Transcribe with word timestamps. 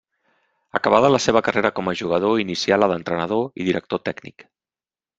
Acabada 0.79 1.11
la 1.15 1.19
seva 1.25 1.43
carrera 1.49 1.71
com 1.81 1.93
a 1.93 1.95
jugador 2.01 2.43
inicià 2.47 2.83
la 2.83 2.91
d'entrenador 2.95 3.49
i 3.63 3.71
director 3.71 4.07
tècnic. 4.11 4.51